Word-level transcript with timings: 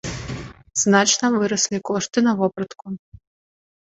Значна 0.83 1.29
выраслі 1.35 1.79
кошты 1.89 2.23
на 2.29 2.33
вопратку. 2.39 2.87